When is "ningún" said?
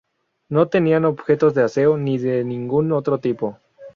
2.43-2.91